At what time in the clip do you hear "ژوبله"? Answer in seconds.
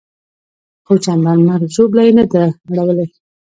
1.75-2.01